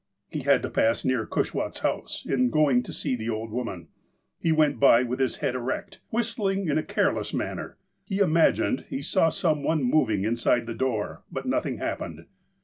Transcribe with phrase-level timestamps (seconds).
[0.29, 3.89] He had to pass near Cushwaht' s house, in going to see the old woman.
[4.39, 7.77] He went by with his head erect, whis tling in a careless manner.
[8.03, 12.25] He imagined he saw some one moving inside the door, but nothing happened.